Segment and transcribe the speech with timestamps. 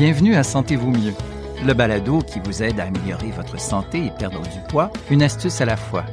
[0.00, 1.12] Bienvenue à Sentez-vous mieux,
[1.62, 5.60] le balado qui vous aide à améliorer votre santé et perdre du poids, une astuce
[5.60, 6.06] à la fois.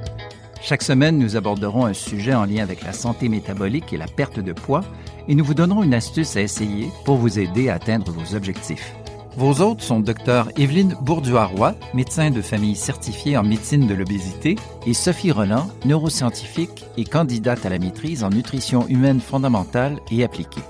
[0.61, 4.41] Chaque semaine, nous aborderons un sujet en lien avec la santé métabolique et la perte
[4.41, 4.83] de poids
[5.29, 8.93] et nous vous donnerons une astuce à essayer pour vous aider à atteindre vos objectifs.
[9.37, 14.93] Vos hôtes sont Dr Evelyne Bourduaroy, médecin de famille certifiée en médecine de l'obésité, et
[14.93, 20.63] Sophie Roland, neuroscientifique et candidate à la maîtrise en nutrition humaine fondamentale et appliquée.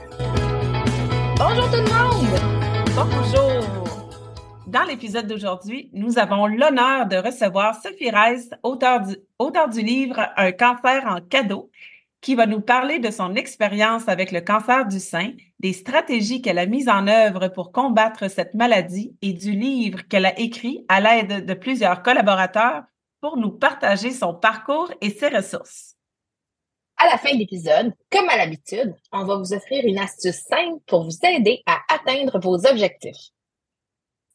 [1.40, 2.57] Bonjour tout le monde!
[2.98, 3.64] Bonjour!
[4.66, 9.16] Dans l'épisode d'aujourd'hui, nous avons l'honneur de recevoir Sophie Reiss, auteur du,
[9.72, 11.70] du livre Un cancer en cadeau,
[12.22, 16.58] qui va nous parler de son expérience avec le cancer du sein, des stratégies qu'elle
[16.58, 21.00] a mises en œuvre pour combattre cette maladie et du livre qu'elle a écrit à
[21.00, 22.82] l'aide de plusieurs collaborateurs
[23.22, 25.87] pour nous partager son parcours et ses ressources.
[27.00, 30.82] À la fin de l'épisode, comme à l'habitude, on va vous offrir une astuce simple
[30.88, 33.32] pour vous aider à atteindre vos objectifs.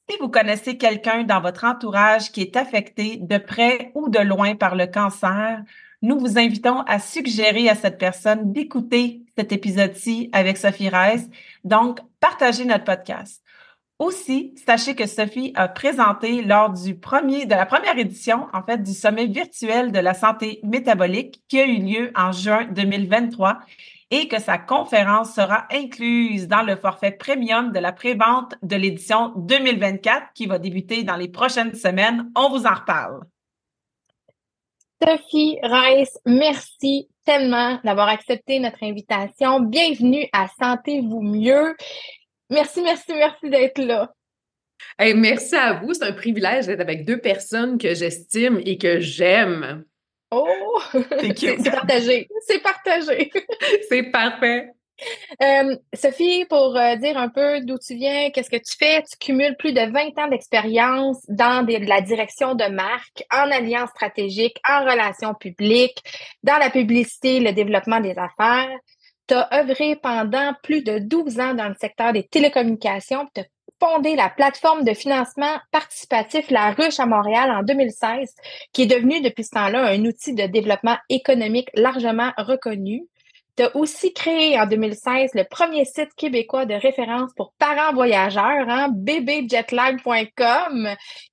[0.09, 4.55] Si vous connaissez quelqu'un dans votre entourage qui est affecté de près ou de loin
[4.55, 5.63] par le cancer,
[6.03, 11.29] nous vous invitons à suggérer à cette personne d'écouter cet épisode-ci avec Sophie Reiss.
[11.65, 13.43] Donc, partagez notre podcast.
[13.99, 18.83] Aussi, sachez que Sophie a présenté lors du premier, de la première édition, en fait,
[18.83, 23.61] du sommet virtuel de la santé métabolique qui a eu lieu en juin 2023
[24.11, 29.33] et que sa conférence sera incluse dans le forfait premium de la prévente de l'édition
[29.37, 32.31] 2024 qui va débuter dans les prochaines semaines.
[32.37, 33.21] On vous en reparle.
[35.03, 39.61] Sophie Rice, merci tellement d'avoir accepté notre invitation.
[39.61, 41.75] Bienvenue à Sentez-vous mieux.
[42.53, 44.13] Merci, merci, merci d'être là.
[44.99, 45.95] merci à vous.
[45.95, 49.85] C'est un privilège d'être avec deux personnes que j'estime et que j'aime.
[50.31, 50.79] Oh!
[50.93, 52.29] C'est partagé.
[52.47, 53.31] C'est partagé.
[53.89, 54.69] C'est parfait.
[55.43, 59.17] Euh, Sophie, pour euh, dire un peu d'où tu viens, qu'est-ce que tu fais, tu
[59.19, 64.85] cumules plus de 20 ans d'expérience dans la direction de marque, en alliance stratégique, en
[64.85, 66.03] relations publiques,
[66.43, 68.79] dans la publicité, le développement des affaires.
[69.27, 73.45] Tu as œuvré pendant plus de 12 ans dans le secteur des télécommunications, tu as
[73.83, 78.35] fondé la plateforme de financement participatif La Ruche à Montréal en 2016,
[78.73, 83.03] qui est devenue depuis ce temps-là un outil de développement économique largement reconnu.
[83.57, 88.67] Tu as aussi créé en 2016 le premier site québécois de référence pour parents voyageurs,
[88.69, 88.89] hein,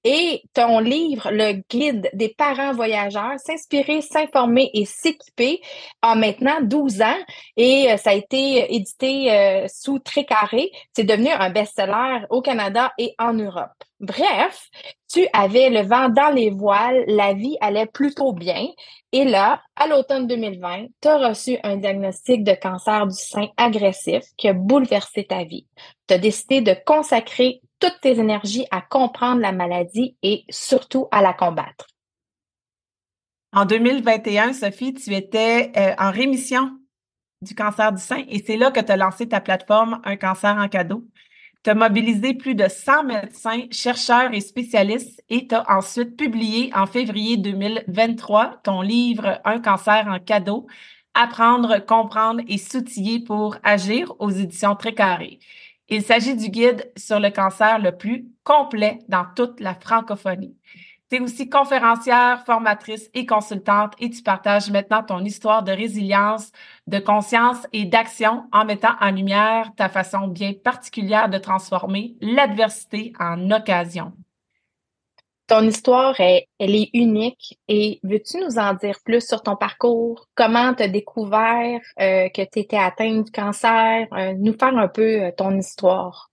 [0.03, 5.62] et ton livre, le guide des parents voyageurs, s'inspirer, s'informer et s'équiper,
[6.02, 7.19] a maintenant 12 ans
[7.56, 10.72] et euh, ça a été édité euh, sous Trécarré.
[10.94, 13.89] C'est devenu un best-seller au Canada et en Europe.
[14.00, 14.70] Bref,
[15.12, 18.68] tu avais le vent dans les voiles, la vie allait plutôt bien.
[19.12, 24.24] Et là, à l'automne 2020, tu as reçu un diagnostic de cancer du sein agressif
[24.38, 25.68] qui a bouleversé ta vie.
[26.08, 31.22] Tu as décidé de consacrer toutes tes énergies à comprendre la maladie et surtout à
[31.22, 31.88] la combattre.
[33.52, 36.72] En 2021, Sophie, tu étais euh, en rémission
[37.42, 40.56] du cancer du sein et c'est là que tu as lancé ta plateforme Un cancer
[40.56, 41.04] en cadeau.
[41.64, 46.72] Tu as mobilisé plus de 100 médecins, chercheurs et spécialistes et tu as ensuite publié
[46.74, 50.68] en février 2023 ton livre Un cancer en cadeau,
[51.14, 55.40] Apprendre, comprendre et s'outiller pour agir aux éditions Très Carré.
[55.90, 60.56] Il s'agit du guide sur le cancer le plus complet dans toute la francophonie.
[61.09, 66.52] Tu es aussi conférencière, formatrice et consultante et tu partages maintenant ton histoire de résilience,
[66.86, 73.14] de conscience et d'action en mettant en lumière ta façon bien particulière de transformer l'adversité
[73.20, 74.14] en occasion.
[75.47, 80.28] Ton histoire, elle est unique et veux-tu nous en dire plus sur ton parcours?
[80.36, 84.06] Comment tu as découvert euh, que tu étais atteinte du cancer?
[84.14, 86.30] Euh, nous faire un peu euh, ton histoire.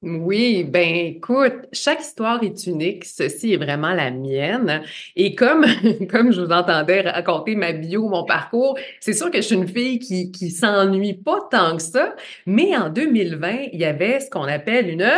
[0.00, 3.04] Oui, ben écoute, chaque histoire est unique.
[3.04, 4.84] Ceci est vraiment la mienne.
[5.16, 5.66] Et comme,
[6.10, 9.66] comme je vous entendais raconter ma bio, mon parcours, c'est sûr que je suis une
[9.66, 12.14] fille qui, qui s'ennuie pas tant que ça.
[12.46, 15.10] Mais en 2020, il y avait ce qu'on appelle une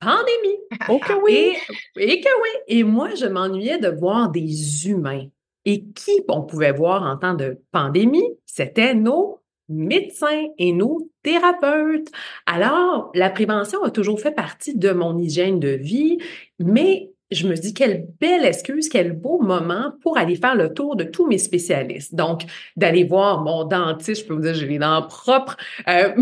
[0.00, 0.58] pandémie.
[0.88, 1.54] Oh que oui!
[1.96, 2.58] Et, et que oui!
[2.66, 5.26] Et moi, je m'ennuyais de voir des humains.
[5.64, 8.38] Et qui on pouvait voir en temps de pandémie?
[8.46, 9.39] C'était nos
[9.70, 12.10] médecins et nos thérapeutes.
[12.46, 16.18] Alors, la prévention a toujours fait partie de mon hygiène de vie,
[16.58, 20.96] mais je me dis quelle belle excuse, quel beau moment pour aller faire le tour
[20.96, 22.14] de tous mes spécialistes.
[22.14, 22.42] Donc,
[22.76, 25.56] d'aller voir mon dentiste, je peux vous dire, j'ai les dents propres,
[25.88, 26.12] euh,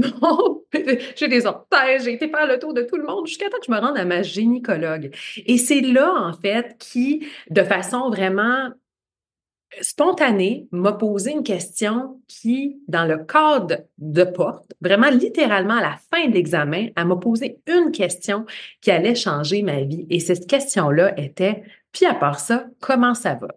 [1.16, 3.66] j'ai des orthèses, j'ai été faire le tour de tout le monde jusqu'à temps que
[3.66, 5.10] je me rende à ma gynécologue.
[5.46, 8.68] Et c'est là, en fait, qui, de façon vraiment
[9.80, 15.96] spontané, m'a posé une question qui, dans le cadre de porte, vraiment littéralement à la
[16.10, 18.46] fin de l'examen, elle m'a posé une question
[18.80, 20.06] qui allait changer ma vie.
[20.10, 21.62] Et cette question-là était,
[21.92, 23.48] puis à part ça, comment ça va?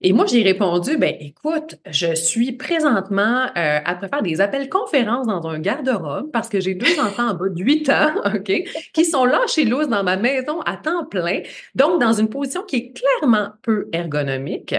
[0.00, 5.26] Et moi, j'ai répondu, ben écoute, je suis présentement euh, à faire des appels conférences
[5.26, 8.52] dans un garde-robe parce que j'ai deux enfants en bas de 8 ans, OK,
[8.92, 11.40] qui sont là chez Luz dans ma maison à temps plein,
[11.74, 14.74] donc dans une position qui est clairement peu ergonomique.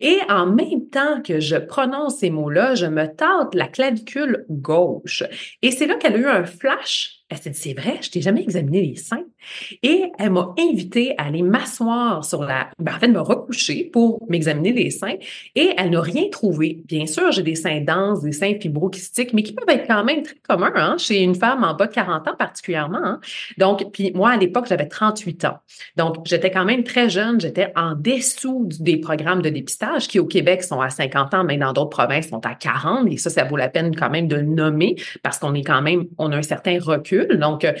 [0.00, 5.22] Et en même temps que je prononce ces mots-là, je me tente la clavicule gauche.
[5.62, 8.20] Et c'est là qu'elle a eu un flash elle s'est dit, c'est vrai, je t'ai
[8.20, 9.24] jamais examiné les seins.
[9.82, 14.24] Et elle m'a invité à aller m'asseoir sur la, ben, en fait, me recoucher pour
[14.28, 15.16] m'examiner les seins.
[15.54, 16.82] Et elle n'a rien trouvé.
[16.86, 20.22] Bien sûr, j'ai des seins denses, des seins fibrokystiques, mais qui peuvent être quand même
[20.22, 23.00] très communs, hein, chez une femme en bas de 40 ans particulièrement.
[23.02, 23.20] Hein.
[23.58, 25.58] Donc, puis moi, à l'époque, j'avais 38 ans.
[25.96, 27.40] Donc, j'étais quand même très jeune.
[27.40, 31.56] J'étais en dessous des programmes de dépistage qui, au Québec, sont à 50 ans, mais
[31.56, 33.10] dans d'autres provinces, sont à 40.
[33.10, 35.82] Et ça, ça vaut la peine quand même de le nommer parce qu'on est quand
[35.82, 37.72] même, on a un certain recul donc, euh,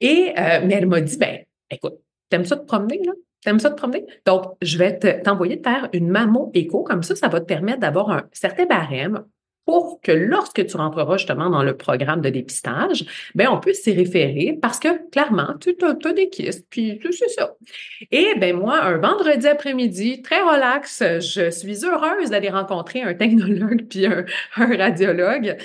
[0.00, 1.38] et, euh, mais elle m'a dit, ben,
[1.70, 1.94] écoute,
[2.28, 3.12] t'aimes ça te promener, là?
[3.42, 4.04] T'aimes ça te promener?
[4.24, 6.82] Donc, je vais t'envoyer faire une mammo écho.
[6.82, 9.24] Comme ça, ça va te permettre d'avoir un certain barème
[9.66, 13.04] pour que lorsque tu rentreras justement dans le programme de dépistage,
[13.34, 17.54] ben on puisse s'y référer parce que clairement, tu as, des kystes, puis c'est ça.
[18.12, 23.86] Et ben moi, un vendredi après-midi, très relax, je suis heureuse d'aller rencontrer un technologue
[23.90, 24.24] puis un
[24.56, 25.56] radiologue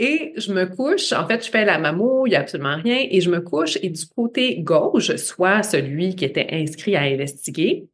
[0.00, 3.06] et je me couche, en fait, je fais la mammo, il n'y a absolument rien,
[3.08, 7.86] et je me couche, et du côté gauche, soit celui qui était inscrit à investiguer,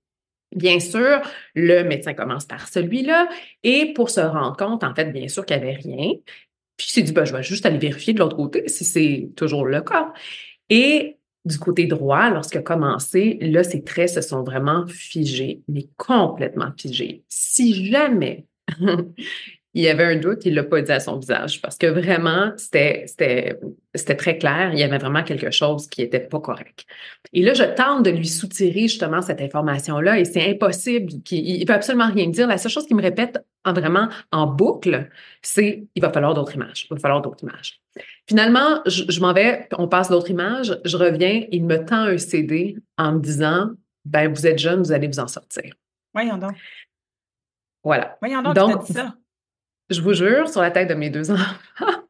[0.54, 1.20] Bien sûr,
[1.54, 3.28] le médecin commence par celui-là,
[3.62, 6.12] et pour se rendre compte, en fait, bien sûr qu'il n'y avait rien.
[6.76, 9.30] Puis il s'est dit, ben, je vais juste aller vérifier de l'autre côté si c'est
[9.36, 10.12] toujours le cas.
[10.70, 16.72] Et du côté droit, lorsque commencé, là, ces traits se sont vraiment figés, mais complètement
[16.78, 17.24] figés.
[17.28, 18.46] Si jamais
[19.76, 22.50] il y avait un doute, il l'a pas dit à son visage parce que vraiment,
[22.56, 23.04] c'était,
[24.16, 24.70] très clair.
[24.72, 26.86] Il y avait vraiment quelque chose qui était pas correct.
[27.34, 31.12] Et là, je tente de lui soutirer justement cette information-là et c'est impossible.
[31.30, 32.46] Il, il peut absolument rien me dire.
[32.48, 35.10] La seule chose qu'il me répète en vraiment en boucle,
[35.42, 36.86] c'est il va falloir d'autres images.
[36.90, 37.78] Il va falloir d'autres images.
[38.26, 40.80] Finalement, je, je m'en vais, on passe d'autres images.
[40.86, 43.72] Je reviens, il me tend un CD en me disant,
[44.06, 45.74] ben, vous êtes jeune, vous allez vous en sortir.
[46.14, 46.54] Voyons donc.
[47.84, 48.16] Voilà.
[48.22, 49.14] Voyons donc, donc dit ça.
[49.90, 52.06] Je vous jure, sur la tête de mes deux enfants.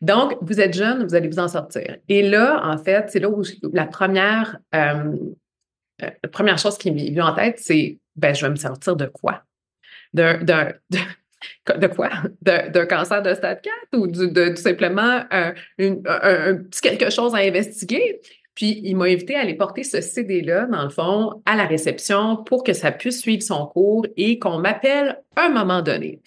[0.00, 1.96] Donc, vous êtes jeune, vous allez vous en sortir.
[2.08, 3.42] Et là, en fait, c'est là où
[3.72, 5.16] la première, euh,
[6.02, 9.06] euh, première chose qui m'est venue en tête, c'est ben, je vais me sortir de
[9.06, 9.42] quoi?
[10.12, 12.10] De, de, quoi?
[12.42, 17.38] D'un cancer de stade 4 ou de, tout simplement un, un, petit quelque chose à
[17.38, 18.20] investiguer?
[18.56, 22.36] Puis, il m'a invité à aller porter ce CD-là, dans le fond, à la réception
[22.44, 26.20] pour que ça puisse suivre son cours et qu'on m'appelle à un moment donné.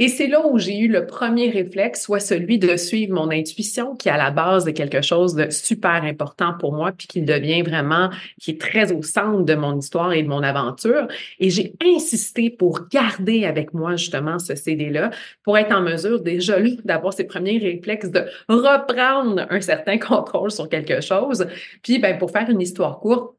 [0.00, 3.94] Et c'est là où j'ai eu le premier réflexe, soit celui de suivre mon intuition,
[3.96, 7.20] qui est à la base de quelque chose de super important pour moi, puis qui
[7.20, 8.08] devient vraiment,
[8.40, 11.06] qui est très au centre de mon histoire et de mon aventure.
[11.38, 15.10] Et j'ai insisté pour garder avec moi justement ce CD-là,
[15.44, 16.56] pour être en mesure déjà
[16.86, 21.46] d'avoir ces premiers réflexes de reprendre un certain contrôle sur quelque chose.
[21.82, 23.34] Puis, ben, pour faire une histoire courte,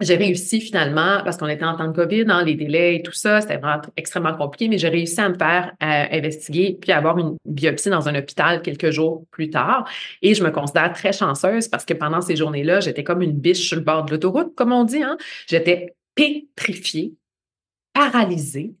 [0.00, 3.12] j'ai réussi finalement, parce qu'on était en temps de COVID, hein, les délais et tout
[3.12, 7.16] ça, c'était vraiment extrêmement compliqué, mais j'ai réussi à me faire euh, investiguer puis avoir
[7.18, 9.88] une biopsie dans un hôpital quelques jours plus tard.
[10.20, 13.68] Et je me considère très chanceuse parce que pendant ces journées-là, j'étais comme une biche
[13.68, 15.02] sur le bord de l'autoroute, comme on dit.
[15.02, 15.16] Hein?
[15.46, 17.14] J'étais pétrifiée,
[17.92, 18.74] paralysée,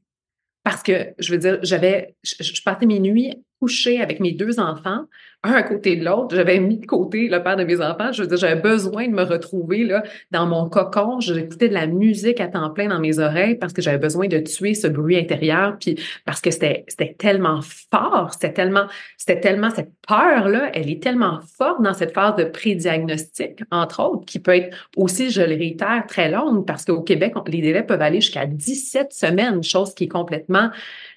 [0.64, 4.60] parce que, je veux dire, j'avais, je, je passais mes nuits couchée avec mes deux
[4.60, 5.04] enfants
[5.44, 6.34] un à côté de l'autre.
[6.34, 8.12] J'avais mis de côté le père de mes enfants.
[8.12, 11.20] Je veux dire, j'avais besoin de me retrouver là, dans mon cocon.
[11.20, 14.38] J'écoutais de la musique à temps plein dans mes oreilles parce que j'avais besoin de
[14.38, 15.76] tuer ce bruit intérieur.
[15.78, 18.86] Puis parce que c'était, c'était tellement fort, c'était tellement,
[19.18, 24.24] c'était tellement cette peur-là, elle est tellement forte dans cette phase de prédiagnostic, entre autres,
[24.24, 28.00] qui peut être aussi, je le réitère, très longue parce qu'au Québec, les délais peuvent
[28.00, 30.70] aller jusqu'à 17 semaines, chose qui est complètement,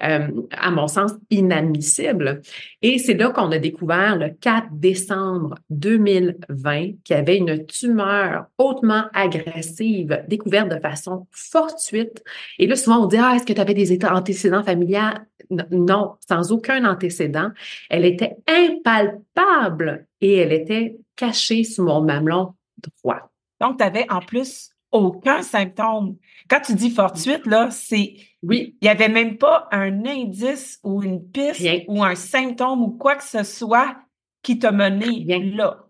[0.04, 2.27] euh, à mon sens, inadmissible.
[2.82, 8.46] Et c'est là qu'on a découvert le 4 décembre 2020 qu'il y avait une tumeur
[8.58, 12.24] hautement agressive découverte de façon fortuite.
[12.60, 15.02] Et là, souvent, on dit, ah, est-ce que tu avais des antécédents familiaux?
[15.72, 17.52] Non, sans aucun antécédent.
[17.90, 22.54] Elle était impalpable et elle était cachée sous mon mamelon
[23.02, 23.32] droit.
[23.62, 26.16] Donc, tu avais en plus aucun symptôme.
[26.50, 28.16] Quand tu dis fortuite, là, c'est.
[28.44, 28.78] Oui.
[28.82, 33.16] Il n'y avait même pas un indice ou une piste ou un symptôme ou quoi
[33.16, 33.98] que ce soit
[34.42, 35.24] qui t'a mené
[35.56, 35.88] là.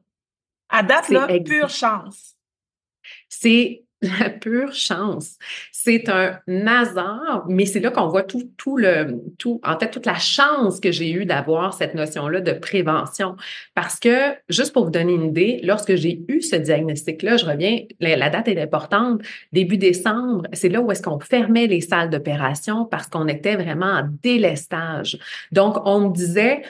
[0.70, 2.36] À date, là, pure chance.
[3.30, 5.38] C'est la pure chance.
[5.72, 10.06] C'est un hasard, mais c'est là qu'on voit tout, tout le, tout, en fait, toute
[10.06, 13.36] la chance que j'ai eue d'avoir cette notion-là de prévention.
[13.74, 17.80] Parce que, juste pour vous donner une idée, lorsque j'ai eu ce diagnostic-là, je reviens,
[18.00, 22.86] la, date est importante, début décembre, c'est là où est-ce qu'on fermait les salles d'opération
[22.86, 25.18] parce qu'on était vraiment en délestage.
[25.52, 26.62] Donc, on me disait,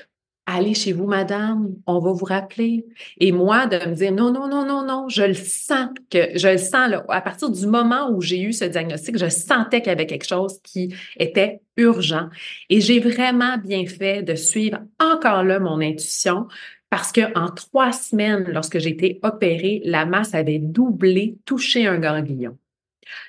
[0.47, 2.85] allez chez vous, madame, on va vous rappeler.
[3.19, 6.47] Et moi, de me dire, non, non, non, non, non, je le sens que, je
[6.47, 9.89] le sens, là, à partir du moment où j'ai eu ce diagnostic, je sentais qu'il
[9.89, 12.29] y avait quelque chose qui était urgent.
[12.69, 16.47] Et j'ai vraiment bien fait de suivre encore là mon intuition
[16.89, 21.99] parce que en trois semaines, lorsque j'ai été opérée, la masse avait doublé, touché un
[21.99, 22.57] ganglion.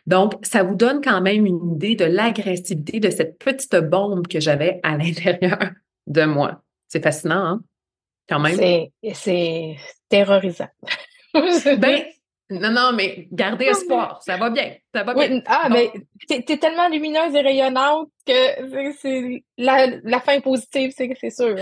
[0.07, 4.41] Donc, ça vous donne quand même une idée de l'agressivité de cette petite bombe que
[4.41, 5.59] j'avais à l'intérieur
[6.07, 6.63] de moi.
[6.89, 7.61] C'est fascinant, hein?
[8.29, 8.89] Quand même.
[9.15, 9.77] C'est
[10.09, 10.69] terrorisant.
[11.35, 12.05] ben,
[12.51, 14.23] non, non, mais gardez espoir.
[14.23, 14.75] Ça va bien.
[14.95, 15.43] Ça va bien.
[15.47, 15.93] ah, mais
[16.27, 21.57] t'es es tellement lumineuse et rayonnante que c'est la, la fin positive, c'est sûr.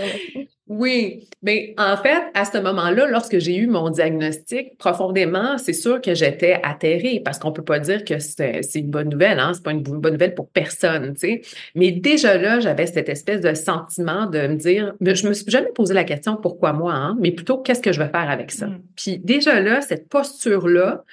[0.69, 6.01] Oui, mais en fait, à ce moment-là, lorsque j'ai eu mon diagnostic, profondément, c'est sûr
[6.01, 9.63] que j'étais atterrée parce qu'on peut pas dire que c'est une bonne nouvelle, hein, c'est
[9.63, 11.41] pas une bonne nouvelle pour personne, tu sais.
[11.73, 15.71] Mais déjà là, j'avais cette espèce de sentiment de me dire, je me suis jamais
[15.73, 18.67] posé la question pourquoi moi, hein, mais plutôt qu'est-ce que je vais faire avec ça?
[18.67, 18.81] Mm.
[18.95, 21.05] Puis déjà là, cette posture-là,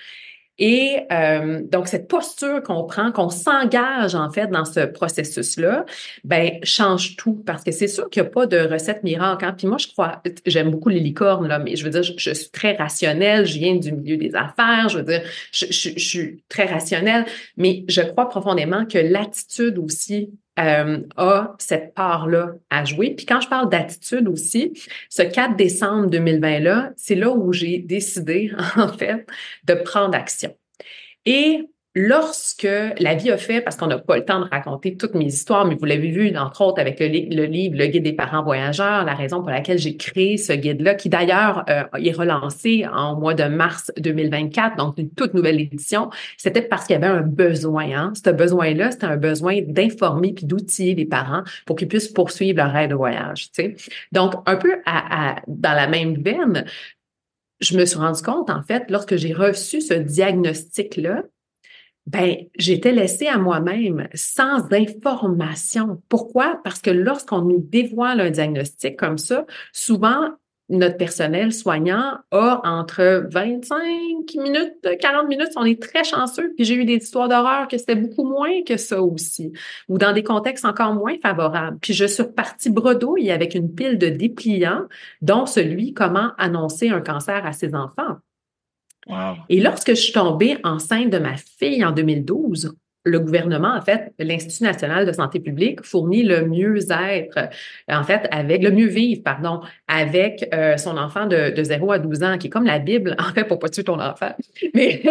[0.58, 5.84] et euh, donc, cette posture qu'on prend, qu'on s'engage en fait dans ce processus-là,
[6.22, 9.44] ben change tout parce que c'est sûr qu'il n'y a pas de recette miracle.
[9.44, 9.54] Hein.
[9.56, 12.50] Puis moi, je crois, j'aime beaucoup les licornes, là, mais je veux dire, je, suis
[12.50, 16.66] très rationnelle, je viens du milieu des affaires, je veux dire, je, je suis très
[16.66, 17.24] rationnelle,
[17.56, 23.14] mais je crois profondément que l'attitude aussi euh, a cette part-là à jouer.
[23.14, 24.72] Puis quand je parle d'attitude aussi,
[25.08, 29.26] ce 4 décembre 2020-là, c'est là où j'ai décidé, en fait,
[29.64, 30.54] de prendre action.
[31.26, 35.14] Et lorsque la vie a fait, parce qu'on n'a pas le temps de raconter toutes
[35.14, 38.42] mes histoires, mais vous l'avez vu, entre autres, avec le, livre Le guide des parents
[38.42, 43.18] voyageurs, la raison pour laquelle j'ai créé ce guide-là, qui d'ailleurs euh, est relancé en
[43.18, 47.22] mois de mars 2024, donc une toute nouvelle édition, c'était parce qu'il y avait un
[47.22, 47.84] besoin.
[47.92, 48.12] Hein?
[48.22, 52.72] Ce besoin-là, c'était un besoin d'informer puis d'outiller les parents pour qu'ils puissent poursuivre leur
[52.72, 53.50] rêve de voyage.
[53.52, 53.76] Tu sais?
[54.12, 54.74] Donc, un peu
[55.46, 56.64] dans la même veine,
[57.60, 61.22] je me suis rendu compte, en fait, lorsque j'ai reçu ce diagnostic-là,
[62.06, 66.02] ben, j'étais laissée à moi-même sans information.
[66.08, 66.60] Pourquoi?
[66.62, 70.32] Parce que lorsqu'on nous dévoile un diagnostic comme ça, souvent,
[70.68, 73.78] notre personnel soignant a entre 25
[74.36, 75.50] minutes, 40 minutes.
[75.56, 76.52] On est très chanceux.
[76.56, 79.52] Puis j'ai eu des histoires d'horreur que c'était beaucoup moins que ça aussi,
[79.88, 81.78] ou dans des contextes encore moins favorables.
[81.80, 84.86] Puis je suis repartie bredouille avec une pile de dépliants,
[85.20, 88.18] dont celui comment annoncer un cancer à ses enfants.
[89.48, 94.14] Et lorsque je suis tombée enceinte de ma fille en 2012, le gouvernement, en fait,
[94.18, 97.50] l'Institut national de santé publique fournit le mieux-être,
[97.88, 102.22] en fait, avec le mieux-vivre, pardon, avec euh, son enfant de, de 0 à 12
[102.22, 104.32] ans, qui est comme la Bible, en fait, pour pas tuer ton enfant,
[104.74, 105.02] mais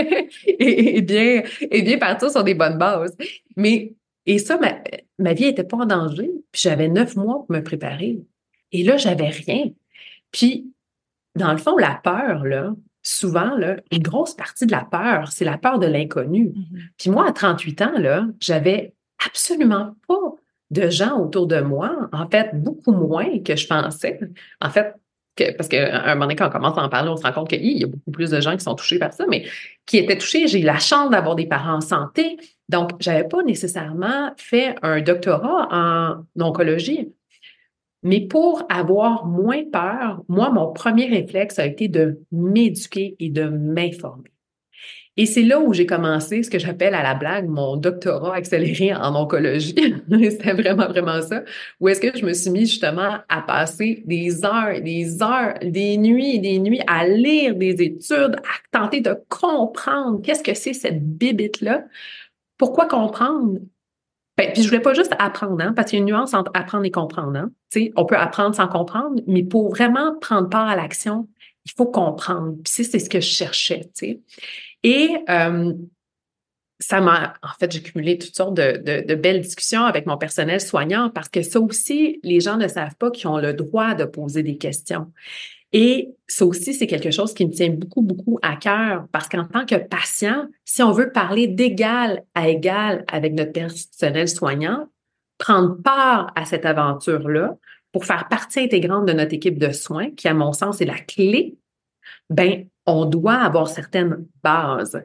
[0.46, 3.16] et, bien, et bien partir sur des bonnes bases.
[3.56, 3.94] Mais
[4.26, 4.80] et ça, ma,
[5.20, 8.20] ma vie était pas en danger, puis j'avais neuf mois pour me préparer.
[8.72, 9.66] Et là, j'avais rien.
[10.32, 10.74] Puis,
[11.36, 12.74] dans le fond, la peur, là,
[13.04, 16.48] souvent, là, une grosse partie de la peur, c'est la peur de l'inconnu.
[16.48, 16.80] Mm-hmm.
[16.98, 18.94] Puis moi, à 38 ans, là, j'avais
[19.26, 20.36] absolument pas
[20.72, 24.20] de gens autour de moi, en fait, beaucoup moins que je pensais.
[24.60, 24.96] En fait,
[25.58, 27.50] parce qu'à un moment donné, quand on commence à en parler, on se rend compte
[27.50, 29.46] qu'il y a beaucoup plus de gens qui sont touchés par ça, mais
[29.86, 30.48] qui étaient touchés.
[30.48, 32.38] J'ai eu la chance d'avoir des parents en santé.
[32.70, 37.14] Donc, j'avais pas nécessairement fait un doctorat en oncologie.
[38.04, 43.46] Mais pour avoir moins peur, moi, mon premier réflexe a été de m'éduquer et de
[43.46, 44.34] m'informer.
[45.16, 48.96] Et c'est là où j'ai commencé ce que j'appelle à la blague mon doctorat accéléré
[48.96, 49.76] en oncologie.
[50.10, 51.44] C'était vraiment, vraiment ça.
[51.80, 55.98] Où est-ce que je me suis mis justement à passer des heures, des heures, des
[55.98, 61.06] nuits des nuits à lire des études, à tenter de comprendre qu'est-ce que c'est cette
[61.06, 61.84] bibite-là.
[62.58, 63.60] Pourquoi comprendre?
[64.38, 66.52] Ben, puis je voulais pas juste apprendre, hein, parce qu'il y a une nuance entre
[66.56, 67.38] apprendre et comprendre.
[67.38, 67.52] Hein.
[67.96, 71.28] on peut apprendre sans comprendre, mais pour vraiment prendre part à l'action,
[71.66, 72.56] il faut comprendre.
[72.64, 73.90] Puis c'est ce que je cherchais.
[74.84, 75.16] Et
[76.80, 80.60] ça m'a, en fait, j'ai cumulé toutes sortes de, de, belles discussions avec mon personnel
[80.60, 84.04] soignant parce que ça aussi, les gens ne savent pas qu'ils ont le droit de
[84.04, 85.12] poser des questions.
[85.74, 89.46] Et ça aussi, c'est quelque chose qui me tient beaucoup, beaucoup à cœur parce qu'en
[89.46, 94.88] tant que patient, si on veut parler d'égal à égal avec notre personnel soignant,
[95.40, 97.58] prendre part à cette aventure-là
[97.92, 101.00] pour faire partie intégrante de notre équipe de soins, qui à mon sens est la
[101.00, 101.58] clé,
[102.30, 105.04] ben, on doit avoir certaines bases.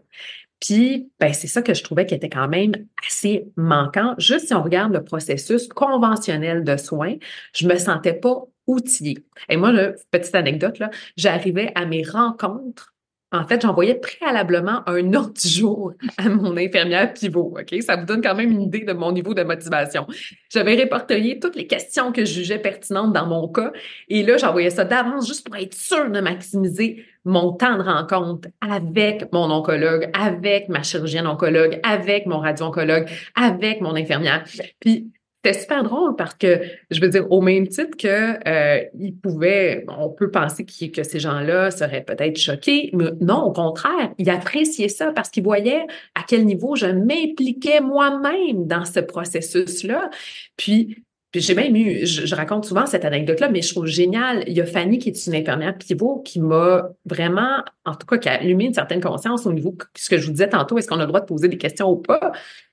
[0.61, 2.73] Puis, ben, c'est ça que je trouvais qui était quand même
[3.07, 4.15] assez manquant.
[4.19, 7.15] Juste si on regarde le processus conventionnel de soins,
[7.55, 9.19] je me sentais pas outillée.
[9.49, 9.73] Et moi,
[10.13, 10.81] petite anecdote,
[11.17, 12.95] j'arrivais à mes rencontres
[13.31, 17.55] en fait, j'envoyais préalablement un ordre du jour à mon infirmière pivot.
[17.83, 20.07] Ça vous donne quand même une idée de mon niveau de motivation.
[20.49, 23.73] J'avais répertorié toutes les questions que je jugeais pertinentes dans mon cas.
[24.09, 28.49] Et là, j'envoyais ça d'avance juste pour être sûre de maximiser mon temps de rencontre
[28.63, 34.45] avec mon oncologue, avec ma chirurgienne oncologue, avec mon radio-oncologue, avec mon infirmière.
[34.81, 35.13] Puis,
[35.45, 39.85] c'était super drôle parce que, je veux dire, au même titre que euh, il pouvait,
[39.87, 44.89] on peut penser que ces gens-là seraient peut-être choqués, mais non, au contraire, il appréciait
[44.89, 50.11] ça parce qu'il voyait à quel niveau je m'impliquais moi-même dans ce processus-là.
[50.57, 54.43] Puis, puis j'ai même eu, je, raconte souvent cette anecdote-là, mais je trouve génial.
[54.49, 58.19] Il y a Fanny qui est une infirmière pivot qui m'a vraiment, en tout cas,
[58.19, 60.79] qui a allumé une certaine conscience au niveau de ce que je vous disais tantôt,
[60.79, 62.33] est-ce qu'on a le droit de poser des questions ou pas?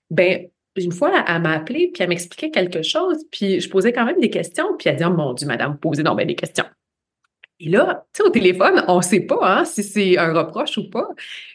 [0.10, 0.48] Ben,
[0.84, 4.20] une fois, elle m'a appelé, puis elle m'expliquait quelque chose, puis je posais quand même
[4.20, 6.66] des questions, puis elle dit oh, mon Dieu, madame, posez donc bien des questions.
[7.60, 10.78] Et là, tu sais, au téléphone, on ne sait pas hein, si c'est un reproche
[10.78, 11.08] ou pas.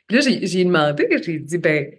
[0.06, 1.92] Puis là, j'ai demandé, j'ai dit, ben,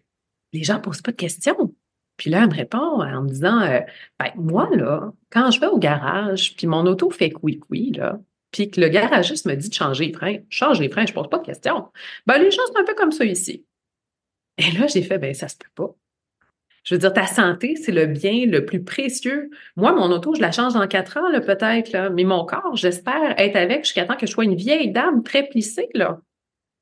[0.54, 1.74] les gens ne posent pas de questions.
[2.18, 3.80] Puis là, elle me répond en me disant, euh,
[4.20, 8.20] ben, moi, là, quand je vais au garage, puis mon auto fait couille-couille, là,
[8.52, 11.12] puis que le garagiste me dit de changer les freins, je change les freins, je
[11.12, 11.88] ne pose pas de questions.
[12.26, 13.66] Ben, les choses sont un peu comme ça ici.
[14.58, 15.96] Et là, j'ai fait, ben, ça se peut pas.
[16.84, 19.50] Je veux dire, ta santé, c'est le bien le plus précieux.
[19.76, 23.56] Moi, mon auto, je la change dans quatre ans, peut-être, mais mon corps, j'espère être
[23.56, 26.22] avec jusqu'à temps que je sois une vieille dame très plissée, là.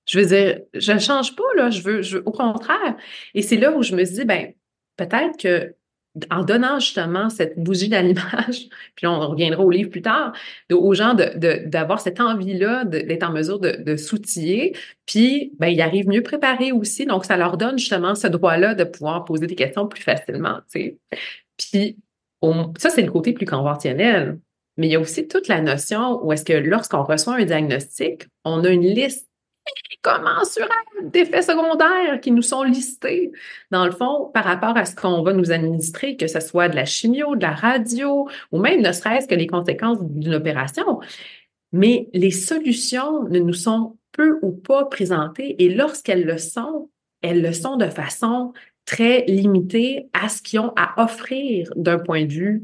[0.06, 1.70] Je veux dire, je ne change pas, là.
[1.70, 2.96] Je veux, je au contraire.
[3.34, 4.54] Et c'est là où je me dis, ben,
[4.98, 5.76] peut-être que
[6.30, 10.34] en donnant justement cette bougie d'allumage, puis on reviendra au livre plus tard,
[10.72, 16.08] aux gens d'avoir de, cette envie-là d'être en mesure de, s'outiller, puis ben, ils arrivent
[16.08, 19.88] mieux préparés aussi, donc ça leur donne justement ce droit-là de pouvoir poser des questions
[19.88, 20.60] plus facilement.
[20.68, 20.98] sais.
[21.58, 21.98] Puis
[22.78, 24.40] ça, c'est le côté plus conventionnel.
[24.78, 28.28] Mais il y a aussi toute la notion où est-ce que lorsqu'on reçoit un diagnostic,
[28.46, 29.29] on a une liste
[30.02, 33.32] commensurables d'effets secondaires qui nous sont listés,
[33.72, 36.76] dans le fond, par rapport à ce qu'on va nous administrer, que ce soit de
[36.76, 41.00] la chimio, de la radio, ou même ne serait-ce que les conséquences d'une opération.
[41.72, 46.90] Mais les solutions ne nous sont peu ou pas présentées et lorsqu'elles le sont,
[47.22, 48.54] elles le sont de façon
[48.86, 52.64] très limitée à ce qu'ils ont à offrir d'un point de vue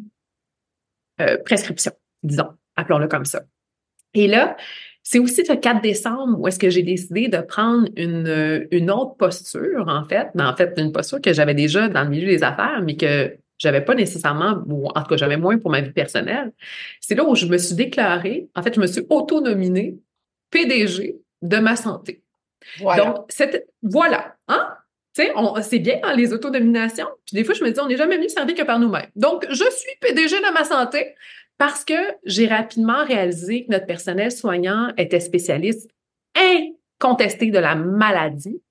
[1.21, 1.91] euh, prescription,
[2.23, 3.43] disons, appelons-le comme ça.
[4.13, 4.57] Et là,
[5.07, 9.15] c'est aussi le 4 décembre où est-ce que j'ai décidé de prendre une, une autre
[9.17, 10.29] posture, en fait.
[10.33, 13.37] Mais en fait, une posture que j'avais déjà dans le milieu des affaires, mais que
[13.59, 16.51] j'avais pas nécessairement, ou en tout cas, j'avais moins pour ma vie personnelle.
[17.01, 19.95] C'est là où je me suis déclarée, en fait, je me suis auto-nominée
[20.49, 22.23] PDG de ma santé.
[22.79, 23.05] Voilà.
[23.05, 24.69] Donc, cette, voilà, hein?
[25.15, 27.07] Tu sais, c'est bien dans les autonominations.
[27.25, 29.09] Puis des fois, je me dis, on n'est jamais mieux servi que par nous-mêmes.
[29.15, 31.13] Donc, je suis PDG de ma santé.
[31.57, 31.93] Parce que
[32.25, 35.89] j'ai rapidement réalisé que notre personnel soignant était spécialiste
[36.35, 38.61] incontesté de la maladie.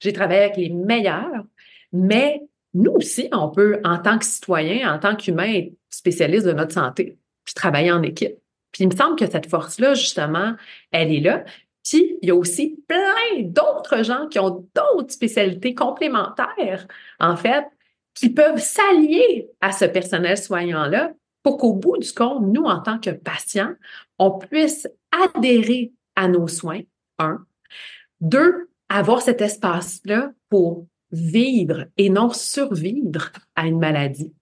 [0.00, 1.44] J'ai travaillé avec les meilleurs,
[1.92, 2.42] mais
[2.74, 6.72] nous aussi, on peut, en tant que citoyen, en tant qu'humain, être spécialiste de notre
[6.72, 8.36] santé, puis travailler en équipe.
[8.72, 10.54] Puis il me semble que cette force-là, justement,
[10.92, 11.44] elle est là.
[11.82, 16.86] Puis il y a aussi plein d'autres gens qui ont d'autres spécialités complémentaires,
[17.18, 17.64] en fait,
[18.14, 21.12] qui peuvent s'allier à ce personnel soignant-là
[21.56, 23.74] qu'au bout du compte, nous, en tant que patients,
[24.18, 26.80] on puisse adhérer à nos soins,
[27.18, 27.44] un.
[28.20, 34.34] Deux, avoir cet espace-là pour vivre et non survivre à une maladie.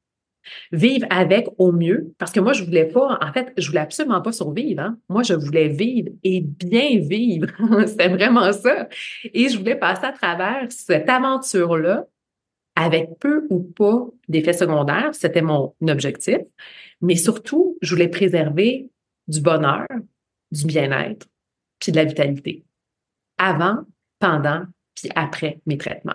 [0.71, 4.23] Vivre avec au mieux, parce que moi, je voulais pas, en fait, je voulais absolument
[4.23, 4.81] pas survivre.
[4.81, 4.99] Hein.
[5.09, 7.49] Moi, je voulais vivre et bien vivre.
[7.87, 8.89] C'était vraiment ça.
[9.25, 12.07] Et je voulais passer à travers cette aventure-là
[12.77, 15.15] avec peu ou pas d'effets secondaires.
[15.15, 16.39] C'était mon objectif.
[17.01, 18.91] Mais surtout, je voulais préserver
[19.27, 19.87] du bonheur,
[20.53, 21.27] du bien-être,
[21.81, 22.65] puis de la vitalité.
[23.39, 23.81] Avant,
[24.19, 26.15] pendant, puis après mes traitements.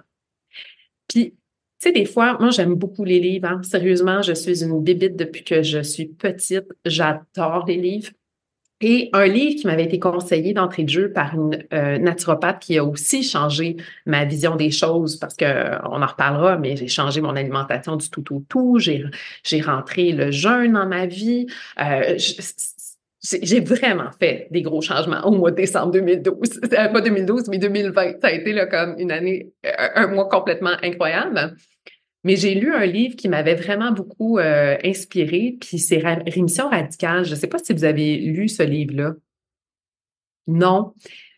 [1.08, 1.38] Puis, tu
[1.80, 3.48] sais, des fois, moi, j'aime beaucoup les livres.
[3.48, 3.62] Hein.
[3.64, 6.68] Sérieusement, je suis une bibite depuis que je suis petite.
[6.86, 8.12] J'adore les livres.
[8.82, 12.78] Et un livre qui m'avait été conseillé d'entrée de jeu par une euh, naturopathe qui
[12.78, 15.46] a aussi changé ma vision des choses parce que
[15.88, 18.80] on en reparlera, mais j'ai changé mon alimentation du tout au tout.
[18.80, 19.06] J'ai,
[19.44, 21.46] j'ai rentré le jeûne dans ma vie.
[21.80, 22.18] Euh,
[23.24, 26.62] j'ai vraiment fait des gros changements au mois de décembre 2012.
[26.72, 28.20] Pas 2012, mais 2020.
[28.20, 29.54] Ça a été là, comme une année,
[29.96, 31.56] un mois complètement incroyable.
[32.24, 37.26] Mais j'ai lu un livre qui m'avait vraiment beaucoup euh, inspiré, puis c'est Rémission radicale.
[37.26, 39.14] Je ne sais pas si vous avez lu ce livre-là.
[40.48, 40.94] Non?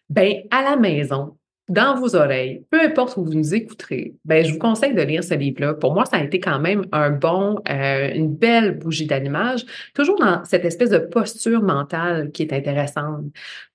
[0.09, 1.37] Ben, à la maison,
[1.69, 5.23] dans vos oreilles, peu importe où vous nous écouterez, ben, je vous conseille de lire
[5.23, 5.73] ce livre-là.
[5.73, 10.19] Pour moi, ça a été quand même un bon, euh, une belle bougie d'allumage, toujours
[10.19, 13.25] dans cette espèce de posture mentale qui est intéressante.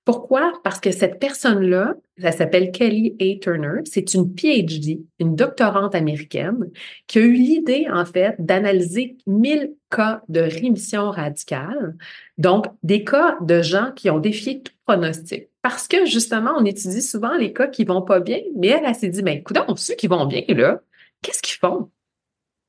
[0.05, 0.53] Pourquoi?
[0.63, 3.39] Parce que cette personne-là, elle s'appelle Kelly A.
[3.43, 6.69] Turner, c'est une PhD, une doctorante américaine,
[7.07, 11.95] qui a eu l'idée, en fait, d'analyser 1000 cas de rémission radicale,
[12.37, 15.48] donc des cas de gens qui ont défié tout pronostic.
[15.61, 18.95] Parce que justement, on étudie souvent les cas qui vont pas bien, mais elle, elle
[18.95, 20.81] s'est dit, ben, écoute, ceux qui vont bien, là,
[21.21, 21.91] qu'est-ce qu'ils font?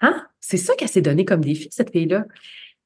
[0.01, 0.27] Hein?
[0.41, 2.25] C'est ça qu'elle s'est donné comme défi, cette fille-là.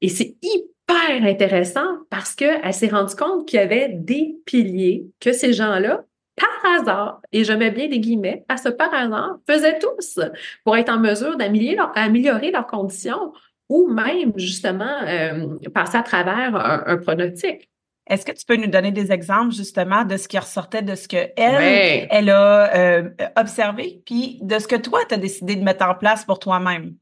[0.01, 5.31] Et c'est hyper intéressant parce qu'elle s'est rendue compte qu'il y avait des piliers que
[5.31, 6.03] ces gens-là,
[6.35, 10.19] par hasard, et je mets bien des guillemets, à ce par hasard, faisaient tous
[10.65, 13.33] pour être en mesure d'améliorer leurs conditions
[13.69, 17.69] ou même justement euh, passer à travers un, un pronostic.
[18.07, 21.07] Est-ce que tu peux nous donner des exemples justement de ce qui ressortait de ce
[21.07, 25.63] que elle, elle a euh, observé, puis de ce que toi, tu as décidé de
[25.63, 26.95] mettre en place pour toi-même?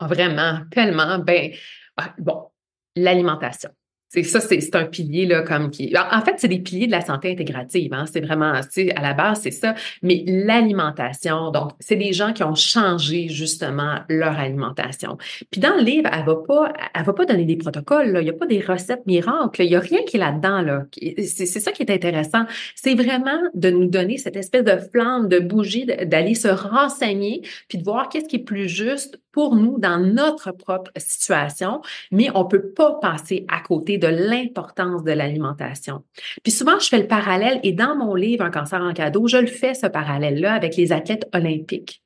[0.00, 1.18] Ah, vraiment, tellement.
[1.18, 1.52] Ben,
[1.96, 2.50] ah, bon,
[2.94, 3.70] l'alimentation.
[4.10, 5.92] C'est ça, c'est un pilier là, comme qui.
[5.96, 7.92] En fait, c'est des piliers de la santé intégrative.
[7.92, 9.74] Hein, c'est vraiment, à la base, c'est ça.
[10.02, 15.18] Mais l'alimentation, donc, c'est des gens qui ont changé justement leur alimentation.
[15.50, 18.12] Puis dans le livre, elle va pas, elle va pas donner des protocoles.
[18.12, 18.20] Là.
[18.22, 19.62] Il n'y a pas des recettes miracles.
[19.62, 20.62] Il n'y a rien qui est là-dedans.
[20.62, 20.86] Là.
[20.96, 22.46] C'est ça qui est intéressant.
[22.74, 27.76] C'est vraiment de nous donner cette espèce de flamme, de bougie, d'aller se renseigner, puis
[27.76, 32.44] de voir qu'est-ce qui est plus juste pour nous dans notre propre situation, mais on
[32.44, 36.02] peut pas passer à côté de l'importance de l'alimentation.
[36.42, 39.36] Puis souvent, je fais le parallèle et dans mon livre Un cancer en cadeau, je
[39.36, 42.02] le fais ce parallèle-là avec les athlètes olympiques.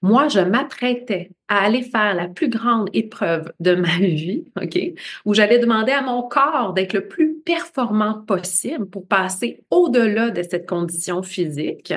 [0.00, 4.78] Moi, je m'apprêtais à aller faire la plus grande épreuve de ma vie, OK,
[5.26, 10.42] où j'allais demander à mon corps d'être le plus performant possible pour passer au-delà de
[10.42, 11.92] cette condition physique.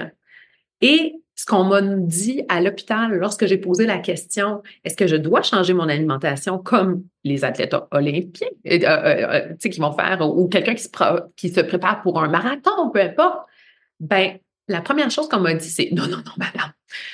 [0.82, 5.16] Et ce qu'on m'a dit à l'hôpital lorsque j'ai posé la question est-ce que je
[5.16, 10.48] dois changer mon alimentation comme les athlètes olympiens euh, euh, euh, qui vont faire ou
[10.48, 10.90] quelqu'un qui se,
[11.36, 13.48] qui se prépare pour un marathon, peu importe?
[14.00, 16.72] Ben, la première chose qu'on m'a dit, c'est non, non, non, madame,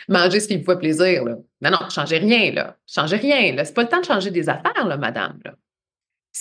[0.08, 1.26] mangez ce qui vous fait plaisir.
[1.26, 1.36] Là.
[1.62, 2.78] Non, non, changez rien, là.
[2.88, 3.56] Changez rien.
[3.56, 3.66] Là.
[3.66, 5.40] C'est pas le temps de changer des affaires, là, madame.
[5.46, 5.56] Là.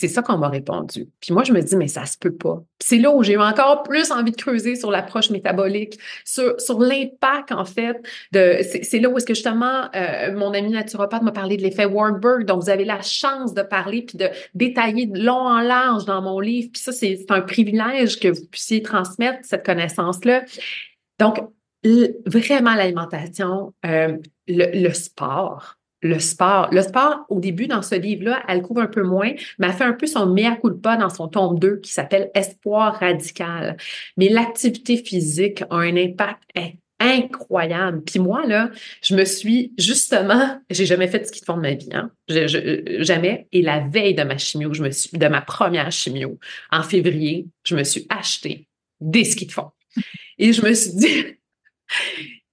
[0.01, 1.09] C'est ça qu'on m'a répondu.
[1.21, 2.63] Puis moi, je me dis, mais ça se peut pas.
[2.79, 6.79] c'est là où j'ai eu encore plus envie de creuser sur l'approche métabolique, sur, sur
[6.79, 7.97] l'impact, en fait,
[8.31, 8.61] de.
[8.63, 12.45] C'est là où est-ce que justement, euh, mon ami naturopathe m'a parlé de l'effet Warburg.
[12.45, 16.39] Donc, vous avez la chance de parler puis de détailler long en large dans mon
[16.39, 16.69] livre.
[16.73, 20.45] Puis ça, c'est un privilège que vous puissiez transmettre cette connaissance-là.
[21.19, 21.41] Donc,
[22.25, 26.69] vraiment l'alimentation, euh, le, le sport, le sport.
[26.73, 29.85] Le sport, au début, dans ce livre-là, elle couvre un peu moins, mais elle fait
[29.85, 33.77] un peu son mea culpa dans son tome 2 qui s'appelle Espoir radical.
[34.17, 36.43] Mais l'activité physique a un impact
[37.01, 38.03] incroyable.
[38.03, 38.71] Puis moi, là,
[39.03, 42.11] je me suis justement, j'ai jamais fait de ski de fond de ma vie, hein?
[42.29, 43.47] jamais.
[43.53, 46.39] Et la veille de ma chimio, de ma première chimio,
[46.71, 48.67] en février, je me suis acheté
[49.01, 49.71] des skis de fond.
[50.39, 51.25] Et je me suis dit,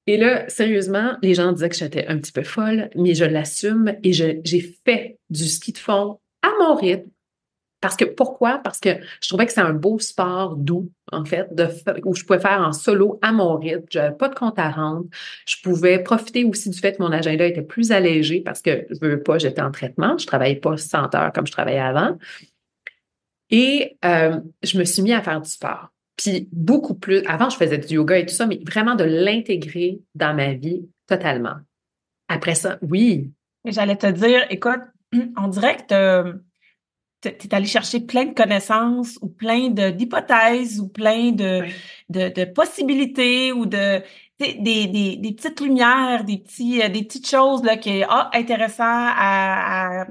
[0.07, 3.95] et là, sérieusement, les gens disaient que j'étais un petit peu folle, mais je l'assume
[4.03, 7.09] et j'ai fait du ski de fond à mon rythme.
[7.81, 8.59] Parce que pourquoi?
[8.63, 8.89] Parce que
[9.21, 11.47] je trouvais que c'est un beau sport doux, en fait,
[12.03, 13.85] où je pouvais faire en solo à mon rythme.
[13.91, 15.05] Je n'avais pas de compte à rendre.
[15.47, 19.07] Je pouvais profiter aussi du fait que mon agenda était plus allégé parce que je
[19.07, 20.17] veux pas, j'étais en traitement.
[20.17, 22.17] Je travaillais pas 100 heures comme je travaillais avant.
[23.51, 25.89] Et euh, je me suis mis à faire du sport.
[26.17, 29.99] Puis beaucoup plus, avant je faisais du yoga et tout ça, mais vraiment de l'intégrer
[30.13, 31.55] dans ma vie totalement.
[32.27, 33.31] Après ça, oui.
[33.65, 34.81] J'allais te dire, écoute,
[35.37, 36.33] on dirait que
[37.21, 41.63] tu es allé chercher plein de connaissances ou plein d'hypothèses ou plein de,
[42.09, 44.01] de, possibilités ou de
[44.37, 48.29] des, des, des, petites lumières, des, petits, euh, des petites choses là, qui sont ah,
[48.33, 50.07] intéressant à, à,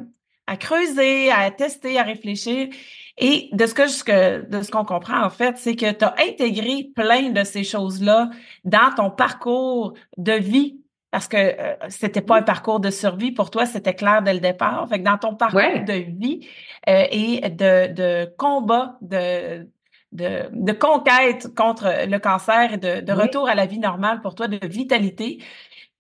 [0.47, 2.69] à creuser, à tester, à réfléchir.
[3.17, 6.91] Et de ce que de ce qu'on comprend en fait, c'est que tu as intégré
[6.97, 8.31] plein de ces choses-là
[8.65, 10.81] dans ton parcours de vie
[11.15, 13.31] parce que euh, c'était pas un parcours de survie.
[13.31, 14.89] Pour toi, c'était clair dès le départ.
[14.89, 16.49] Fait que dans ton parcours de vie
[16.89, 19.69] euh, et de, de combat, de,
[20.11, 24.35] de, de, conquête contre le cancer et de, de retour à la vie normale pour
[24.35, 25.39] toi, de vitalité,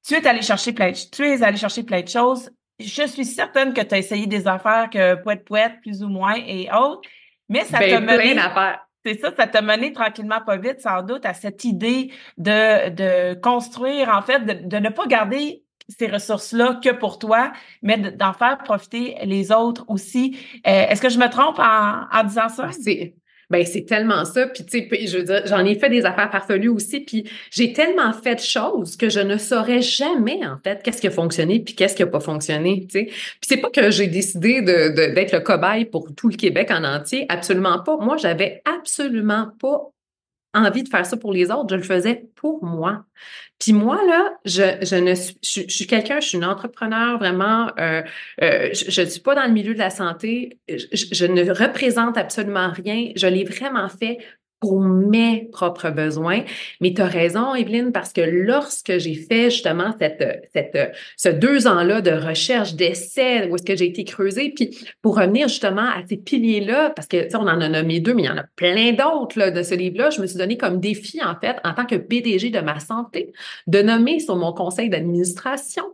[0.04, 3.24] tu es allé chercher plein de, tu es allé chercher plein de choses je suis
[3.24, 7.02] certaine que tu as essayé des affaires que poète poète plus ou moins et autres,
[7.48, 8.36] mais ça ben, t'a mené
[9.04, 13.34] C'est ça, ça t'a mené tranquillement pas vite sans doute à cette idée de de
[13.34, 18.32] construire en fait de, de ne pas garder ces ressources-là que pour toi, mais d'en
[18.32, 20.38] faire profiter les autres aussi.
[20.66, 22.66] Euh, est-ce que je me trompe en, en disant ça?
[22.68, 23.14] Ah, c'est
[23.50, 24.46] Ben c'est tellement ça.
[24.46, 27.00] Puis tu sais, je veux dire, j'en ai fait des affaires farfelues aussi.
[27.00, 31.06] Puis j'ai tellement fait de choses que je ne saurais jamais en fait qu'est-ce qui
[31.06, 32.86] a fonctionné puis qu'est-ce qui a pas fonctionné.
[32.90, 36.36] Tu sais, puis c'est pas que j'ai décidé de, d'être le cobaye pour tout le
[36.36, 37.26] Québec en entier.
[37.28, 37.96] Absolument pas.
[37.96, 39.90] Moi, j'avais absolument pas
[40.54, 43.04] envie de faire ça pour les autres, je le faisais pour moi.
[43.58, 47.70] Puis moi, là, je, je ne suis, je, suis quelqu'un, je suis une entrepreneur vraiment,
[47.78, 48.02] euh,
[48.42, 52.18] euh, je ne suis pas dans le milieu de la santé, je, je ne représente
[52.18, 54.18] absolument rien, je l'ai vraiment fait
[54.72, 56.44] mes propres besoins.
[56.80, 61.66] Mais tu as raison, Evelyne, parce que lorsque j'ai fait justement cette, cette, ce deux
[61.66, 66.02] ans-là de recherche, d'essai, où est-ce que j'ai été creusée, puis pour revenir justement à
[66.08, 68.92] ces piliers-là, parce que on en a nommé deux, mais il y en a plein
[68.92, 71.96] d'autres de ce livre-là, je me suis donné comme défi, en fait, en tant que
[71.96, 73.32] PDG de ma santé,
[73.66, 75.84] de nommer sur mon conseil d'administration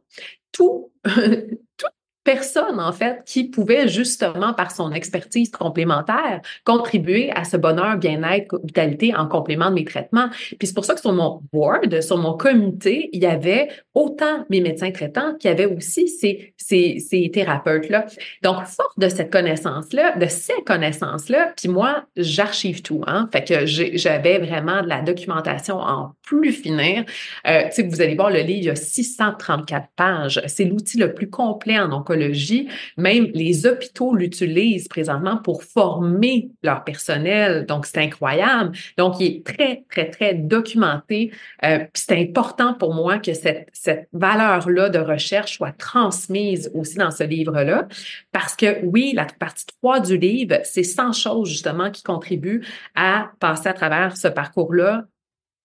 [0.53, 1.87] tout, tout
[2.25, 8.61] personne, en fait, qui pouvait justement, par son expertise complémentaire, contribuer à ce bonheur, bien-être,
[8.65, 10.29] vitalité en complément de mes traitements.
[10.59, 14.45] Puis c'est pour ça que sur mon board, sur mon comité, il y avait autant
[14.51, 18.07] mes médecins traitants qu'il y avait aussi ces, ces, ces thérapeutes-là.
[18.43, 23.03] Donc, fort de cette connaissance-là, de ces connaissances-là, puis moi, j'archive tout.
[23.07, 23.29] Hein?
[23.33, 27.05] Fait que j'avais vraiment de la documentation en plus finir.
[27.47, 30.41] Euh, vous allez voir, le livre, il y a 634 pages.
[30.47, 36.85] C'est l'outil le plus complet en oncologie même les hôpitaux l'utilisent présentement pour former leur
[36.85, 37.67] personnel.
[37.67, 38.77] Donc, c'est incroyable.
[38.97, 41.33] Donc, il est très, très, très documenté.
[41.65, 47.11] Euh, c'est important pour moi que cette, cette valeur-là de recherche soit transmise aussi dans
[47.11, 47.89] ce livre-là.
[48.33, 52.65] Parce que oui, la partie 3 du livre, c'est 100 choses justement qui contribuent
[52.95, 55.05] à passer à travers ce parcours-là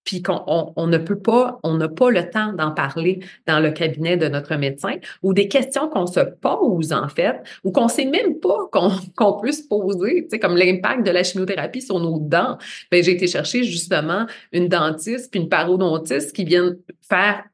[0.06, 3.72] puis qu'on on, ne peut pas, on n'a pas le temps d'en parler dans le
[3.72, 8.06] cabinet de notre médecin, ou des questions qu'on se pose en fait, ou qu'on sait
[8.06, 11.98] même pas qu'on qu'on peut se poser, tu sais, comme l'impact de la chimiothérapie sur
[11.98, 12.56] nos dents.
[12.90, 17.44] Ben, j'ai été chercher justement une dentiste puis une parodontiste qui viennent faire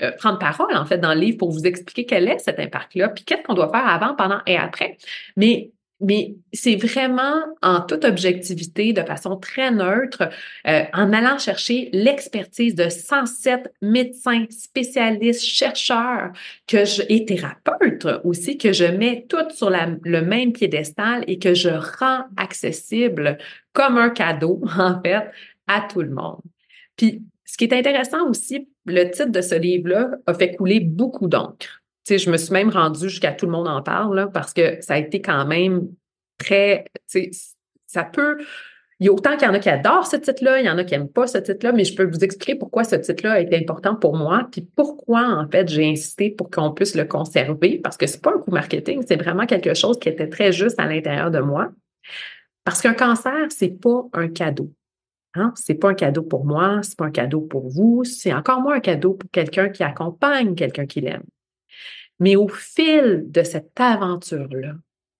[0.00, 3.08] euh, prendre parole en fait dans le livre pour vous expliquer quel est cet impact-là,
[3.08, 4.96] puis qu'est-ce qu'on doit faire avant, pendant et après.
[5.36, 10.28] Mais mais c'est vraiment en toute objectivité, de façon très neutre,
[10.66, 16.32] euh, en allant chercher l'expertise de 107 médecins, spécialistes, chercheurs
[16.66, 21.38] que je, et thérapeutes aussi, que je mets toutes sur la, le même piédestal et
[21.38, 23.38] que je rends accessible
[23.72, 25.30] comme un cadeau, en fait,
[25.66, 26.40] à tout le monde.
[26.96, 31.28] Puis, ce qui est intéressant aussi, le titre de ce livre-là a fait couler beaucoup
[31.28, 31.82] d'encre
[32.16, 34.98] je me suis même rendue jusqu'à tout le monde en parle, parce que ça a
[34.98, 35.88] été quand même
[36.38, 36.86] très,
[37.86, 38.38] ça peut,
[39.00, 40.76] il y a autant qu'il y en a qui adorent ce titre-là, il y en
[40.76, 43.40] a qui n'aiment pas ce titre-là, mais je peux vous expliquer pourquoi ce titre-là a
[43.40, 47.78] été important pour moi, puis pourquoi, en fait, j'ai insisté pour qu'on puisse le conserver,
[47.78, 50.80] parce que c'est pas un coup marketing, c'est vraiment quelque chose qui était très juste
[50.80, 51.68] à l'intérieur de moi.
[52.64, 54.72] Parce qu'un cancer, c'est pas un cadeau.
[55.34, 55.52] Hein?
[55.54, 58.76] C'est pas un cadeau pour moi, c'est pas un cadeau pour vous, c'est encore moins
[58.76, 61.24] un cadeau pour quelqu'un qui accompagne quelqu'un qui l'aime.
[62.20, 64.74] Mais au fil de cette aventure-là,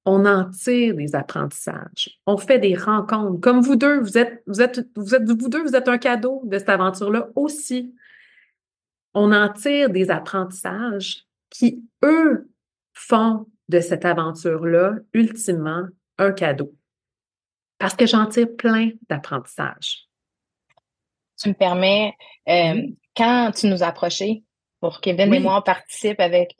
[0.04, 2.18] on en tire des apprentissages.
[2.26, 3.40] On fait des rencontres.
[3.40, 6.42] Comme vous deux, vous êtes, vous êtes, vous êtes, vous deux, vous êtes un cadeau
[6.46, 7.94] de cette aventure-là aussi.
[9.12, 12.48] On en tire des apprentissages qui, eux,
[12.94, 15.84] font de cette aventure-là, ultimement,
[16.16, 16.74] un cadeau.
[17.78, 20.08] Parce que j'en tire plein d'apprentissages.
[21.37, 22.14] Tu me permets,
[22.48, 22.82] euh,
[23.14, 24.42] quand tu nous as approchés
[24.81, 26.55] pour qu'Evelyne et moi on participe avec,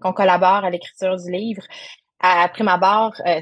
[0.00, 1.62] qu'on collabore à l'écriture du livre,
[2.20, 3.40] à prime abord, euh,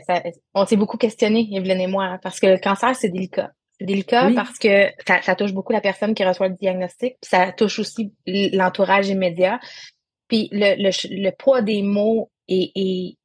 [0.55, 3.53] on s'est beaucoup questionné, Evelyne et moi, hein, parce que le cancer, c'est délicat.
[3.79, 7.53] C'est délicat parce que ça, touche beaucoup la personne qui reçoit le diagnostic, puis ça
[7.53, 9.61] touche aussi l'entourage immédiat.
[10.29, 13.17] Puis le, le, poids des mots est, est,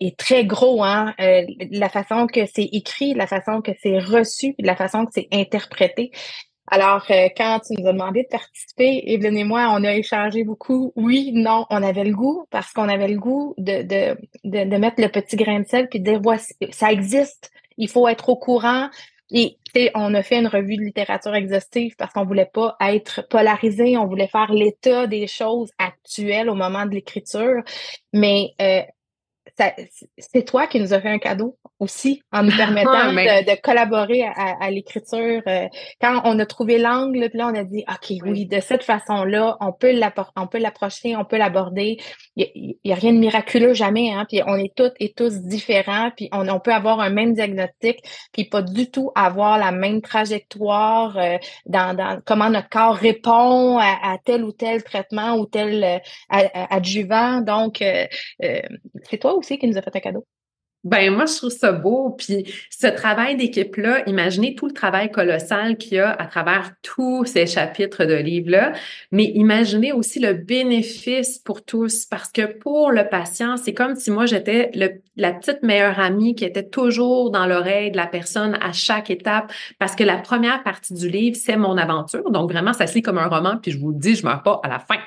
[0.00, 1.14] est, très gros, hein?
[1.20, 5.28] Euh, la façon que c'est écrit, la façon que c'est reçu, la façon que c'est
[5.32, 6.12] interprété.
[6.68, 10.42] Alors, euh, quand tu nous as demandé de participer, Evelyne et moi, on a échangé
[10.42, 10.92] beaucoup.
[10.96, 15.00] Oui, non, on avait le goût parce qu'on avait le goût de, de, de, mettre
[15.00, 18.36] le petit grain de sel puis de dire, voici, ça existe, il faut être au
[18.36, 18.88] courant.
[19.30, 19.58] Et
[19.94, 24.06] on a fait une revue de littérature exhaustive parce qu'on voulait pas être polarisé, on
[24.06, 27.62] voulait faire l'état des choses actuelles au moment de l'écriture.
[28.12, 28.82] Mais euh,
[30.18, 34.70] c'est toi qui nous as fait un cadeau aussi en nous permettant de, collaborer à,
[34.70, 35.42] l'écriture.
[35.46, 35.66] Euh,
[36.00, 39.56] quand on a trouvé l'angle, puis là, on a dit, OK, oui, de cette façon-là,
[39.60, 39.94] on peut
[40.36, 41.98] on peut l'approcher, on peut l'aborder.
[42.36, 46.10] Il n'y a, rien de miraculeux jamais, hein, puis on est toutes et tous différents,
[46.16, 47.98] puis on, on peut avoir un même diagnostic,
[48.32, 51.36] puis pas du tout avoir la même trajectoire euh,
[51.66, 55.98] dans, dans, comment notre corps répond à, tel ou tel traitement ou tel euh,
[56.30, 57.40] adjuvant.
[57.40, 57.82] Donc,
[58.40, 60.26] c'est toi aussi qui nous a fait un cadeau.
[60.86, 62.10] Ben moi, je trouve ça beau.
[62.16, 67.24] Puis ce travail d'équipe-là, imaginez tout le travail colossal qu'il y a à travers tous
[67.24, 68.72] ces chapitres de livre-là,
[69.10, 74.12] mais imaginez aussi le bénéfice pour tous, parce que pour le patient, c'est comme si
[74.12, 74.70] moi j'étais
[75.16, 79.52] la petite meilleure amie qui était toujours dans l'oreille de la personne à chaque étape,
[79.80, 82.30] parce que la première partie du livre, c'est mon aventure.
[82.30, 84.44] Donc vraiment, ça se lit comme un roman, puis je vous le dis, je meurs
[84.44, 84.98] pas à la fin.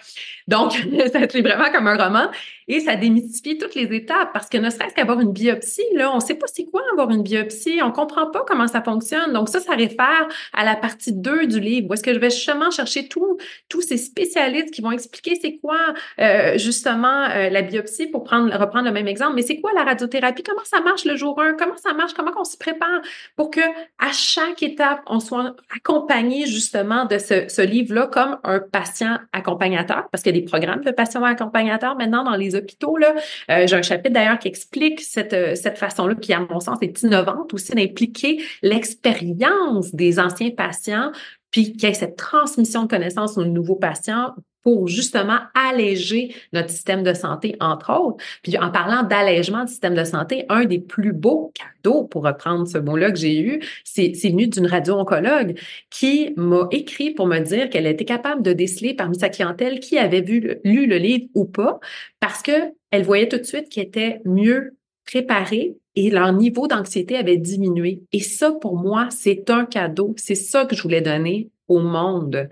[0.50, 0.74] Donc,
[1.14, 2.30] ça se lit vraiment comme un roman
[2.70, 6.18] et ça démystifie toutes les étapes, parce que ne serait-ce qu'avoir une biopsie, là, on
[6.18, 9.34] ne sait pas c'est quoi avoir une biopsie, on comprend pas comment ça fonctionne.
[9.34, 12.30] Donc ça, ça réfère à la partie 2 du livre, où est-ce que je vais
[12.30, 13.38] justement chercher tous
[13.70, 15.80] tous ces spécialistes qui vont expliquer c'est quoi
[16.20, 19.84] euh, justement euh, la biopsie pour prendre reprendre le même exemple, mais c'est quoi la
[19.84, 23.02] radiothérapie, comment ça marche le jour 1, comment ça marche, comment on se prépare
[23.36, 23.62] pour que
[23.98, 30.08] à chaque étape, on soit accompagné justement de ce, ce livre-là comme un patient accompagnateur,
[30.12, 32.56] parce qu'il y a des programmes de patients accompagnateurs maintenant dans les
[32.98, 33.16] Là.
[33.52, 37.02] Euh, j'ai un chapitre d'ailleurs qui explique cette cette façon-là, qui, à mon sens, est
[37.04, 41.12] innovante aussi d'impliquer l'expérience des anciens patients,
[41.52, 46.70] puis qu'il y ait cette transmission de connaissances aux nouveaux patients pour justement alléger notre
[46.70, 48.24] système de santé, entre autres.
[48.44, 52.68] Puis en parlant d'allègement du système de santé, un des plus beaux cadeaux, pour reprendre
[52.68, 55.58] ce mot-là que j'ai eu, c'est venu d'une radio-oncologue
[55.90, 59.98] qui m'a écrit pour me dire qu'elle était capable de déceler parmi sa clientèle qui
[59.98, 61.80] avait vu, lu le livre ou pas,
[62.20, 67.18] parce que elle voyait tout de suite qu'il était mieux préparés et leur niveau d'anxiété
[67.18, 68.02] avait diminué.
[68.14, 70.14] Et ça, pour moi, c'est un cadeau.
[70.18, 72.48] C'est ça que je voulais donner au monde.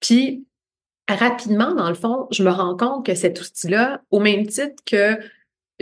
[0.00, 0.44] Puis,
[1.08, 5.18] rapidement, dans le fond, je me rends compte que cet outil-là, au même titre que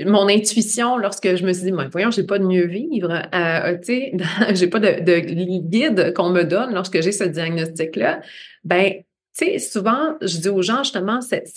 [0.05, 3.85] mon intuition lorsque je me suis dit, voyons, j'ai pas de mieux vivre, euh, tu
[3.85, 4.13] sais,
[4.55, 8.21] j'ai pas de, de guide qu'on me donne lorsque j'ai ce diagnostic-là,
[8.65, 9.03] ben
[9.37, 11.49] tu sais, souvent, je dis aux gens justement, cette,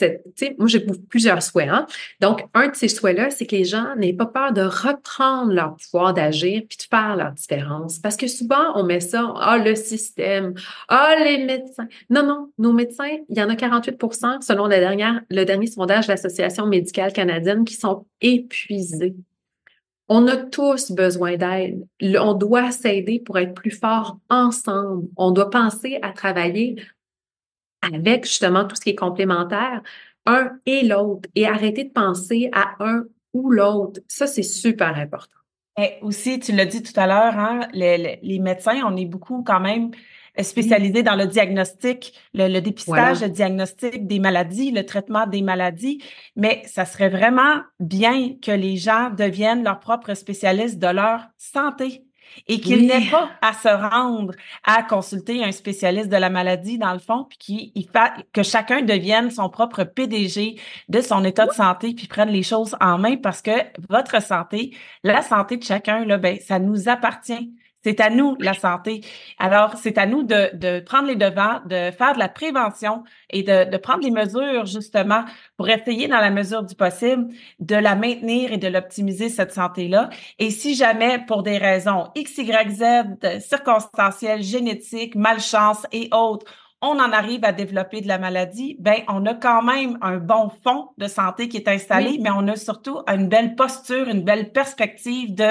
[0.58, 1.68] moi j'ai plusieurs souhaits.
[1.70, 1.86] Hein?
[2.22, 5.76] Donc, un de ces souhaits-là, c'est que les gens n'aient pas peur de reprendre leur
[5.76, 8.00] pouvoir d'agir puis de faire leur différence.
[8.00, 10.54] Parce que souvent, on met ça, ah, le système,
[10.88, 11.88] ah, les médecins.
[12.10, 16.68] Non, non, nos médecins, il y en a 48% selon le dernier sondage de l'Association
[16.68, 19.16] médicale canadienne, qui sont épuisés.
[20.08, 21.86] On a tous besoin d'aide.
[22.02, 25.08] On doit s'aider pour être plus forts ensemble.
[25.18, 26.76] On doit penser à travailler
[27.94, 29.82] avec justement tout ce qui est complémentaire,
[30.26, 34.02] un et l'autre, et arrêter de penser à un ou l'autre.
[34.08, 35.36] Ça, c'est super important.
[35.78, 39.60] Et aussi, tu l'as dit tout à l'heure, hein, les, médecins, on est beaucoup quand
[39.60, 39.92] même
[40.42, 46.02] spécialisés dans le diagnostic, le, dépistage, le diagnostic des maladies, le traitement des maladies,
[46.36, 52.05] mais ça serait vraiment bien que les gens deviennent leurs propres spécialistes de leur santé
[52.48, 56.94] et qu'il n'ait pas à se rendre à consulter un spécialiste de la maladie, dans
[56.94, 57.88] le fond, puis qu'il
[58.34, 62.76] que chacun devienne son propre PDG de son état de santé, puis prenne les choses
[62.82, 63.52] en main parce que
[63.90, 67.54] votre santé, la santé de chacun, là, ben, ça nous appartient.
[67.86, 69.02] C'est à nous la santé.
[69.38, 73.44] Alors, c'est à nous de, de, prendre les devants, de faire de la prévention et
[73.44, 75.24] de, de, prendre les mesures justement
[75.56, 77.28] pour essayer dans la mesure du possible
[77.60, 80.10] de la maintenir et de l'optimiser, cette santé-là.
[80.40, 87.00] Et si jamais, pour des raisons X, Y, Z, circonstancielles, génétiques, malchance et autres, on
[87.00, 90.90] en arrive à développer de la maladie, ben on a quand même un bon fond
[90.98, 95.34] de santé qui est installé, mais on a surtout une belle posture, une belle perspective
[95.34, 95.50] de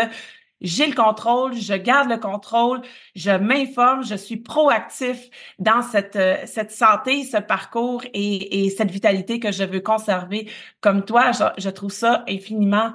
[0.60, 2.80] j'ai le contrôle, je garde le contrôle,
[3.14, 8.90] je m'informe, je suis proactif dans cette, euh, cette santé, ce parcours et, et, cette
[8.90, 10.50] vitalité que je veux conserver.
[10.80, 12.92] Comme toi, je, trouve ça infiniment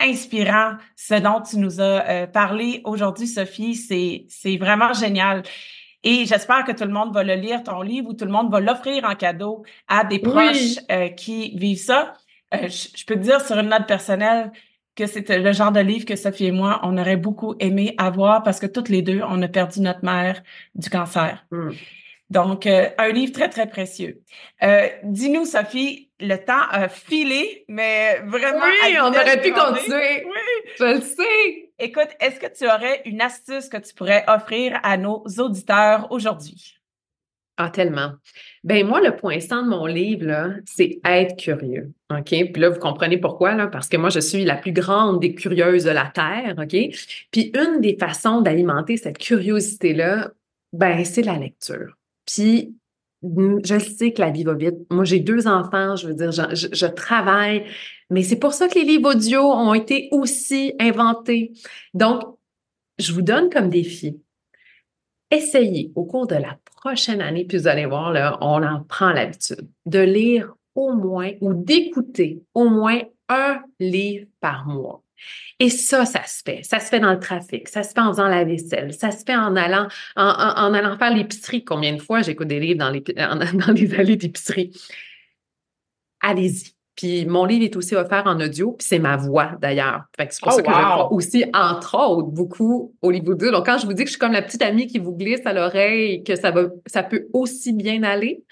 [0.00, 3.76] inspirant, ce dont tu nous as euh, parlé aujourd'hui, Sophie.
[3.76, 5.44] C'est, c'est vraiment génial.
[6.02, 8.50] Et j'espère que tout le monde va le lire, ton livre, ou tout le monde
[8.50, 12.14] va l'offrir en cadeau à des proches euh, qui vivent ça.
[12.52, 14.50] je, je peux te dire sur une note personnelle,
[14.96, 18.42] que c'était le genre de livre que Sophie et moi, on aurait beaucoup aimé avoir
[18.42, 20.42] parce que toutes les deux, on a perdu notre mère
[20.74, 21.44] du cancer.
[21.50, 21.70] Hmm.
[22.30, 24.22] Donc, euh, un livre très, très précieux.
[24.62, 28.64] Euh, dis-nous, Sophie, le temps a filé, mais vraiment...
[28.64, 30.24] Oui, on aurait pu continuer.
[30.24, 30.72] Oui.
[30.78, 31.70] Je le sais.
[31.78, 36.78] Écoute, est-ce que tu aurais une astuce que tu pourrais offrir à nos auditeurs aujourd'hui?
[37.56, 38.12] Ah, tellement.
[38.64, 41.92] Ben moi, le point de mon livre, c'est être curieux.
[42.10, 42.26] OK?
[42.28, 43.68] Puis là, vous comprenez pourquoi, là?
[43.68, 46.76] Parce que moi, je suis la plus grande des curieuses de la Terre, OK?
[47.30, 50.32] Puis une des façons d'alimenter cette curiosité-là,
[50.72, 51.96] ben, c'est la lecture.
[52.26, 52.74] Puis
[53.22, 54.74] je sais que la vie va vite.
[54.90, 57.64] Moi, j'ai deux enfants, je veux dire, je travaille,
[58.10, 61.52] mais c'est pour ça que les livres audio ont été aussi inventés.
[61.94, 62.22] Donc,
[62.98, 64.20] je vous donne comme défi
[65.34, 69.68] essayez au cours de la prochaine année, puis vous allez voir, on en prend l'habitude,
[69.86, 75.02] de lire au moins ou d'écouter au moins un livre par mois.
[75.60, 76.62] Et ça, ça se fait.
[76.62, 79.24] Ça se fait dans le trafic, ça se fait en faisant la vaisselle, ça se
[79.24, 81.64] fait en allant, en, allant faire l'épicerie.
[81.64, 84.72] Combien de fois j'écoute des livres dans les, dans les allées d'épicerie?
[86.20, 86.74] Allez-y.
[86.96, 90.04] Puis mon livre est aussi offert en audio, puis c'est ma voix d'ailleurs.
[90.16, 93.34] Fait que c'est pour oh, ça que je crois aussi, entre autres, beaucoup au livre
[93.34, 95.44] Donc quand je vous dis que je suis comme la petite amie qui vous glisse
[95.44, 98.44] à l'oreille, que ça va, ça peut aussi bien aller,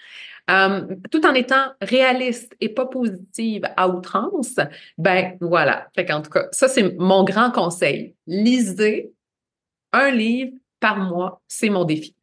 [0.51, 4.57] euh, tout en étant réaliste et pas positive à outrance,
[4.99, 5.89] ben voilà.
[5.95, 8.17] Fait qu'en tout cas, ça c'est mon grand conseil.
[8.27, 9.13] Lisez
[9.93, 12.17] un livre par mois, c'est mon défi.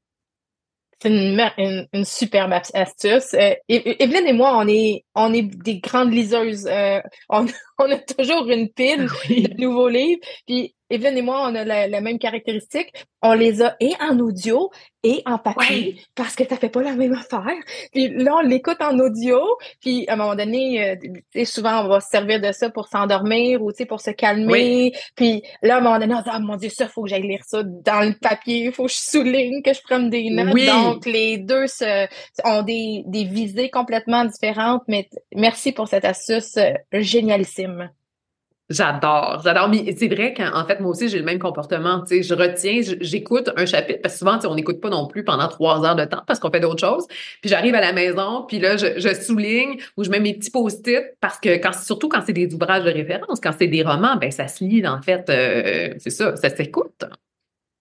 [1.01, 3.33] C'est une, une, superbe astuce.
[3.33, 6.67] Euh, Evelyne et moi, on est, on est des grandes liseuses.
[6.67, 7.45] Euh, on,
[7.79, 10.21] on, a toujours une pile ah de nouveaux livres.
[10.45, 12.93] Puis Evelyne et moi, on a la, même caractéristique.
[13.21, 14.71] On les a et en audio
[15.03, 17.55] et en papier parce que ça fait pas la même affaire.
[17.93, 19.39] Puis là, on l'écoute en audio.
[19.81, 20.97] Puis à un moment donné,
[21.35, 24.93] euh, souvent, on va se servir de ça pour s'endormir ou pour se calmer.
[25.15, 27.27] Puis là, à un moment donné, on dit, ah mon Dieu, ça, faut que j'aille
[27.27, 28.65] lire ça dans le papier.
[28.65, 30.55] Il faut que je souligne, que je prenne des notes.
[30.55, 32.07] Donc, les deux se,
[32.43, 34.83] ont des, des visées complètement différentes.
[34.87, 37.89] Mais merci pour cette astuce euh, génialissime.
[38.69, 39.67] J'adore, j'adore.
[39.67, 42.01] Mais c'est vrai qu'en fait, moi aussi, j'ai le même comportement.
[42.01, 45.23] Tu sais, je retiens, j'écoute un chapitre, parce que souvent, on n'écoute pas non plus
[45.23, 47.07] pendant trois heures de temps parce qu'on fait d'autres choses.
[47.41, 51.17] Puis j'arrive à la maison, puis là, je, souligne ou je mets mes petits post-it
[51.19, 54.29] parce que quand, surtout quand c'est des ouvrages de référence, quand c'est des romans, ben
[54.29, 57.05] ça se lit, en fait, euh, c'est ça, ça s'écoute.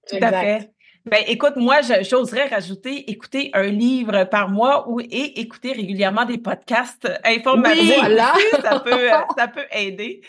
[0.09, 0.70] Tout à fait.
[1.05, 6.39] Ben, écoute, moi, j'oserais rajouter écouter un livre par mois ou et écouter régulièrement des
[6.39, 8.03] podcasts informatifs.
[8.03, 10.22] Oui, ça peut, ça peut aider.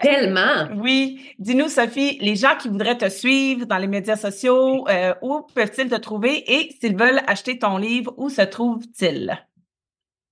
[0.00, 0.68] Tellement.
[0.76, 1.20] Oui.
[1.40, 5.88] Dis-nous, Sophie, les gens qui voudraient te suivre dans les médias sociaux, euh, où peuvent-ils
[5.88, 9.36] te trouver et s'ils veulent acheter ton livre, où se trouvent-ils?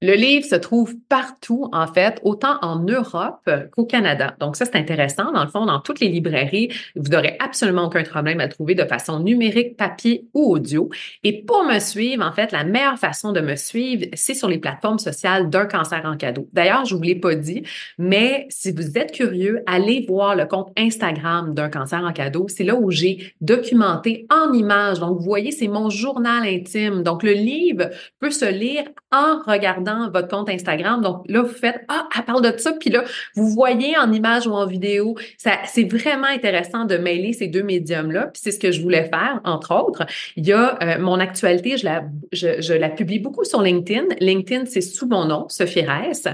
[0.03, 4.37] Le livre se trouve partout, en fait, autant en Europe qu'au Canada.
[4.41, 5.33] Donc, ça, c'est intéressant.
[5.33, 8.85] Dans le fond, dans toutes les librairies, vous n'aurez absolument aucun problème à trouver de
[8.85, 10.91] façon numérique, papier ou audio.
[11.25, 14.59] Et pour me suivre, en fait, la meilleure façon de me suivre, c'est sur les
[14.59, 16.47] plateformes sociales d'un cancer en cadeau.
[16.53, 17.63] D'ailleurs, je vous l'ai pas dit,
[17.97, 22.45] mais si vous êtes curieux, allez voir le compte Instagram d'un cancer en cadeau.
[22.49, 25.01] C'est là où j'ai documenté en images.
[25.01, 27.03] Donc, vous voyez, c'est mon journal intime.
[27.03, 27.89] Donc, le livre
[28.21, 31.01] peut se lire en regardant dans votre compte Instagram.
[31.01, 34.47] Donc là, vous faites Ah, elle parle de ça, puis là, vous voyez en image
[34.47, 35.17] ou en vidéo.
[35.39, 38.27] C'est vraiment intéressant de mêler ces deux médiums-là.
[38.33, 40.05] Puis c'est ce que je voulais faire, entre autres.
[40.37, 44.17] Il y a euh, mon actualité, je la, je, je, la publie beaucoup sur LinkedIn.
[44.21, 46.27] LinkedIn, c'est sous mon nom, Sophie Reiss.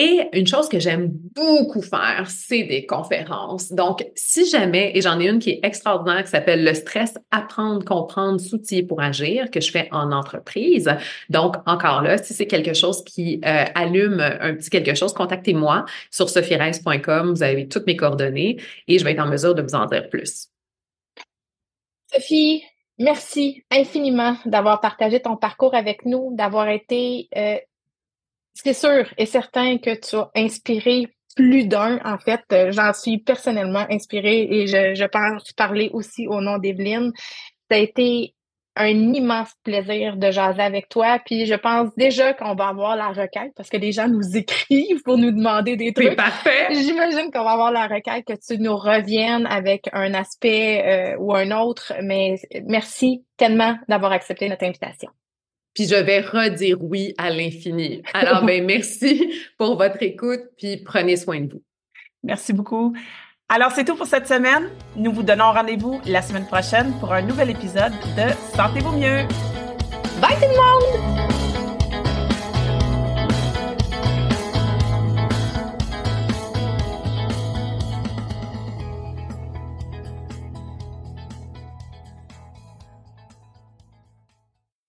[0.00, 3.72] Et une chose que j'aime beaucoup faire, c'est des conférences.
[3.72, 7.84] Donc, si jamais, et j'en ai une qui est extraordinaire, qui s'appelle Le stress, apprendre,
[7.84, 10.88] comprendre, s'outiller pour agir, que je fais en entreprise.
[11.30, 15.84] Donc, encore là, si c'est quelque chose qui euh, allume un petit quelque chose, contactez-moi
[16.12, 17.32] sur sophiereis.com.
[17.34, 20.08] Vous avez toutes mes coordonnées et je vais être en mesure de vous en dire
[20.08, 20.46] plus.
[22.12, 22.62] Sophie,
[23.00, 27.56] merci infiniment d'avoir partagé ton parcours avec nous, d'avoir été euh,
[28.64, 32.40] c'est sûr et certain que tu as inspiré plus d'un, en fait.
[32.52, 37.12] Euh, j'en suis personnellement inspirée et je, je pense parler aussi au nom d'Evelyne.
[37.70, 38.34] Ça a été
[38.78, 41.18] un immense plaisir de jaser avec toi.
[41.24, 45.02] Puis je pense déjà qu'on va avoir la requête parce que les gens nous écrivent
[45.04, 46.16] pour nous demander des trucs.
[46.16, 46.68] Parfait.
[46.74, 51.34] J'imagine qu'on va avoir la requête que tu nous reviennes avec un aspect euh, ou
[51.34, 51.92] un autre.
[52.02, 52.36] Mais
[52.66, 55.10] merci tellement d'avoir accepté notre invitation
[55.78, 58.02] puis je vais redire oui à l'infini.
[58.12, 61.62] Alors, ben, merci pour votre écoute, puis prenez soin de vous.
[62.24, 62.96] Merci beaucoup.
[63.48, 64.70] Alors, c'est tout pour cette semaine.
[64.96, 69.22] Nous vous donnons rendez-vous la semaine prochaine pour un nouvel épisode de Sentez-vous mieux.
[70.20, 71.37] Bye tout le monde!